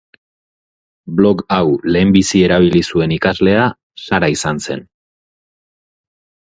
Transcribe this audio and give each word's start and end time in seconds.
Blog 1.19 1.43
hau 1.57 1.67
lehenbizi 1.97 2.43
erabili 2.47 2.83
zuen 2.95 3.15
ikaslea 3.19 3.69
Sara 4.07 4.35
izan 4.39 4.67
zen. 4.69 4.87